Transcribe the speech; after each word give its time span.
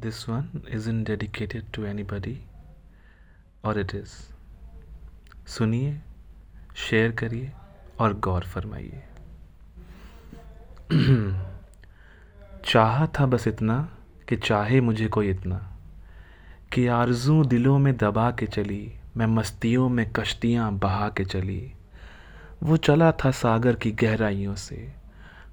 This 0.00 0.16
one 0.28 0.44
isn't 0.74 1.04
dedicated 1.10 1.78
to 1.78 1.96
anybody. 1.96 2.34
और 3.64 3.80
it 3.80 3.94
is 3.94 4.08
सुनिए 5.46 6.00
share 6.74 7.12
करिए 7.12 7.52
और 7.98 8.18
गौर 8.18 8.42
फरमाइए। 8.42 9.04
चाहा 12.64 13.06
था 13.06 13.26
बस 13.26 13.48
इतना 13.48 13.96
कि 14.28 14.36
चाहे 14.36 14.80
मुझे 14.80 15.06
कोई 15.06 15.30
इतना। 15.30 15.76
कि 16.72 16.86
आरज़ू 16.86 17.44
दिलों 17.44 17.78
में 17.78 17.96
दबा 17.96 18.30
के 18.30 18.46
चली, 18.46 18.94
मैं 19.16 19.26
मस्तियों 19.26 19.88
में 19.88 20.12
कश्तियाँ 20.12 20.72
बहा 20.72 21.08
के 21.08 21.24
चली। 21.24 21.74
वो 22.62 22.76
चला 22.76 23.12
था 23.12 23.30
सागर 23.30 23.74
की 23.74 23.92
गहराइयों 23.92 24.54
से, 24.54 24.94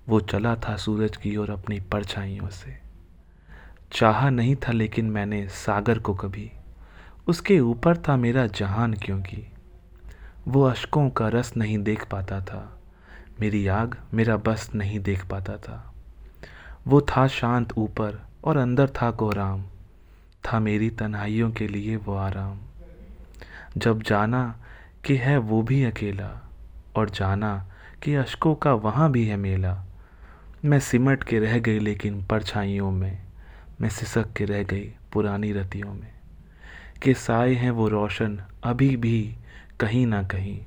वो 0.10 0.20
चला 0.20 0.56
था 0.56 0.78
सूरज 0.78 1.18
की 1.18 1.38
ओर 1.38 1.52
अपनी 1.52 1.80
परछाइयों 1.80 2.50
से। 2.50 2.89
चाहा 3.92 4.30
नहीं 4.30 4.56
था 4.56 4.72
लेकिन 4.72 5.06
मैंने 5.06 5.48
सागर 5.48 6.00
को 6.00 6.14
कभी। 6.14 6.52
उसके 7.28 7.60
ऊपर 7.60 7.98
था 7.98 8.16
मेरा 8.16 8.48
जहान 8.48 8.94
क्योंकि 8.94 9.52
वो 10.48 10.64
अशकों 10.64 11.10
का 11.10 11.28
रस 11.28 11.58
नहीं 11.58 11.78
देख 11.78 12.06
पाता 12.06 12.42
था। 12.42 12.80
मेरी 13.40 13.68
आग 13.68 13.98
मेरा 14.14 14.38
बस 14.38 14.72
नहीं 14.76 15.00
देख 15.00 15.26
पाता 15.26 15.58
था। 15.58 15.94
वो 16.88 17.02
था 17.02 17.28
शांत 17.28 17.74
ऊपर 17.78 18.28
और 18.44 18.58
अंदर 18.58 18.90
था 18.90 19.12
कोहराम 19.12 19.64
था 20.46 20.60
मेरी 20.60 20.90
तन्हाइयों 20.90 21.52
के 21.52 21.68
लिए 21.68 21.96
वो 21.96 22.16
आराम। 22.16 22.60
जब 23.78 24.02
जाना 24.02 24.56
कि 25.06 25.16
है 25.16 25.38
वो 25.38 25.62
भी 25.62 25.84
अकेला 25.84 26.50
और 26.96 27.10
जाना 27.10 27.68
कि 28.04 28.16
अशकों 28.16 28.56
का 28.56 28.74
वहाँ 28.74 29.12
भी 29.12 29.28
है 29.28 29.38
मेला। 29.38 29.86
मैं 30.66 30.80
सिमट 30.80 31.24
के 31.24 31.40
रह 31.40 31.60
गई 31.60 31.80
लेकिन 31.80 32.26
परछाइयों 32.26 32.92
में। 32.92 33.29
मैं 33.82 33.90
सिसक 33.90 34.34
के 34.34 34.46
रह 34.46 34.64
गई 34.64 34.94
पुरानी 35.14 35.52
रतियों 35.52 35.94
में। 35.94 36.14
के 37.02 37.14
साए 37.14 37.54
हैं 37.54 37.72
वो 37.72 37.88
रोशन 37.88 38.42
अभी 38.64 38.98
भी 38.98 39.36
कहीं 39.80 40.06
ना 40.06 40.24
कहीं। 40.24 40.66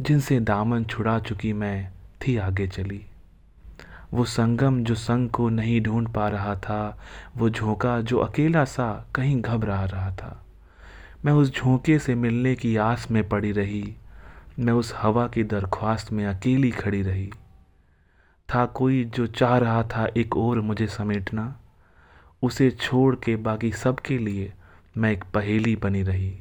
जिनसे 0.00 0.40
दामन 0.40 0.84
छुड़ा 0.84 1.18
चुकी 1.18 1.52
मैं 1.52 1.92
थी 1.92 2.36
आगे 2.36 2.68
चली। 2.68 3.06
वो 4.14 4.24
संगम 4.24 4.84
जो 4.84 4.94
संग 4.94 5.30
को 5.30 5.48
नहीं 5.48 5.80
ढूंढ 5.80 6.08
पा 6.08 6.28
रहा 6.28 6.56
था, 6.56 7.00
वो 7.36 7.50
झोंका 7.50 8.00
जो 8.00 8.18
अकेला 8.18 8.64
सा 8.64 9.06
कहीं 9.14 9.42
घबरा 9.42 9.84
रहा 9.84 10.10
था। 10.10 10.46
मैं 11.24 11.32
उस 11.32 11.54
झोंके 11.54 11.98
से 11.98 12.14
मिलने 12.14 12.54
की 12.54 12.76
आस 12.76 13.10
में 13.10 13.28
पड़ी 13.28 13.52
रही। 13.52 13.96
मैं 14.58 14.72
उस 14.72 14.94
हवा 14.96 15.28
की 15.28 15.44
दरख्वास्त 15.44 16.12
में 16.12 16.26
अकेली 16.26 16.70
खड़ी 16.70 17.02
रही। 17.02 17.30
था 18.54 18.66
कोई 18.66 19.04
जो 19.04 19.26
चाह 19.26 19.58
रहा 19.58 19.82
था 19.82 20.08
एक 20.16 20.36
और 20.36 20.60
मुझे 20.60 20.86
समेटना। 20.86 21.56
उसे 22.42 22.70
छोड़ 22.70 23.16
के 23.16 23.36
बाकी 23.36 23.72
सब 23.72 24.00
के 24.00 24.18
लिए 24.18 24.52
मैं 24.96 25.12
एक 25.12 25.24
पहेली 25.24 25.76
बनी 25.76 26.02
रही। 26.02 26.38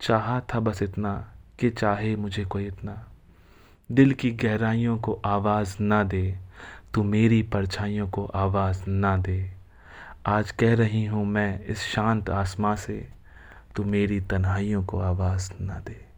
चाहा 0.00 0.40
था 0.40 0.60
बस 0.60 0.82
इतना 0.82 1.32
कि 1.58 1.70
चाहे 1.70 2.16
मुझे 2.16 2.44
कोई 2.44 2.66
इतना। 2.66 3.08
दिल 3.92 4.12
की 4.12 4.30
गहराइयों 4.30 4.98
को 4.98 5.22
आवाज़ 5.24 5.76
ना 5.80 6.04
दे, 6.04 6.38
तू 6.94 7.02
मेरी 7.02 7.42
परछाइयों 7.42 8.08
को 8.08 8.24
आवाज़ 8.24 8.90
ना 8.90 9.16
दे। 9.16 9.50
आज 10.26 10.50
कह 10.50 10.74
रही 10.74 11.04
हूँ 11.04 11.26
मैं 11.26 11.64
इस 11.64 11.78
शांत 11.78 12.30
आसमां 12.30 12.76
से, 12.76 13.08
तू 13.76 13.84
मेरी 13.84 14.20
तन्हाइयों 14.20 14.84
को 14.84 15.00
आवाज़ 15.00 15.52
ना 15.60 15.78
दे। 15.78 16.13